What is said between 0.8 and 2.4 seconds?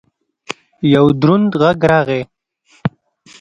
یو دروند غږ راغی!